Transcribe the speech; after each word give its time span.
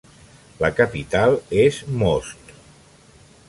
La 0.63 0.71
capital 0.79 1.37
és 1.67 1.79
Most. 2.03 2.51